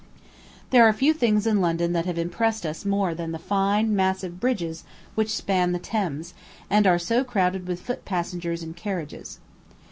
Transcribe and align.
There 0.71 0.83
are 0.83 0.93
few 0.93 1.13
things 1.13 1.45
in 1.45 1.61
London 1.61 1.93
that 1.93 2.07
have 2.07 2.17
impressed 2.17 2.65
us 2.65 2.85
more 2.85 3.13
than 3.13 3.33
the 3.33 3.37
fine, 3.37 3.95
massive 3.95 4.39
bridges 4.39 4.83
which 5.13 5.29
span 5.35 5.73
the 5.73 5.77
Thames, 5.77 6.33
and 6.71 6.87
are 6.87 6.97
so 6.97 7.23
crowded 7.23 7.67
with 7.67 7.81
foot 7.83 8.03
passengers 8.03 8.63
and 8.63 8.75
carriages. 8.75 9.37